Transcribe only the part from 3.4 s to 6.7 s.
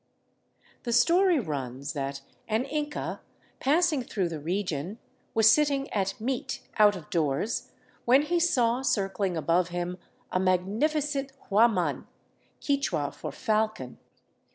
pass ing through the region, was sitting at meat